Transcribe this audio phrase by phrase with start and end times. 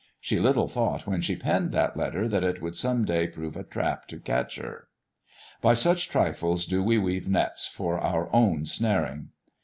[0.19, 3.63] She little thought when she penned that letter that it would some day prove a
[3.63, 4.87] trap to catch her.
[5.61, 9.29] By such trifles do we weave nets for our own snaring.